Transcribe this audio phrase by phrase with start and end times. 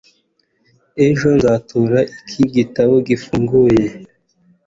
[1.07, 3.85] Ejo nzatora iki gitabo gifunguye